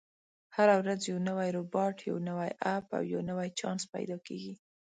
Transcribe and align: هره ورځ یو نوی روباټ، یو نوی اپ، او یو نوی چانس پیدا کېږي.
هره 0.55 0.75
ورځ 0.81 0.99
یو 1.11 1.17
نوی 1.29 1.49
روباټ، 1.57 1.95
یو 2.09 2.17
نوی 2.29 2.49
اپ، 2.75 2.85
او 2.97 3.03
یو 3.13 3.21
نوی 3.29 3.49
چانس 3.59 3.81
پیدا 3.93 4.17
کېږي. 4.27 4.53